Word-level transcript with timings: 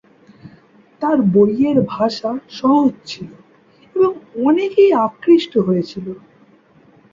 তার 1.01 1.17
বইয়ের 1.33 1.77
ভাষা 1.89 2.29
সহজ 2.51 2.93
ছিল 3.05 3.29
এবং 3.95 4.11
অনেকেই 4.43 4.91
আকৃষ্ট 5.05 5.53
হয়েছিল। 5.57 6.07